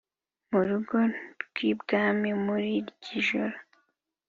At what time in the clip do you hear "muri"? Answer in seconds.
2.45-2.71